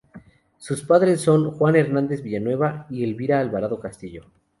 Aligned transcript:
Sus 0.57 0.81
padres 0.81 1.21
son 1.21 1.51
Juan 1.51 1.75
Hernández 1.75 2.23
Villanueva 2.23 2.87
y 2.89 3.03
Elvira 3.03 3.39
Alvarado 3.39 3.79
Castillo. 3.79 4.23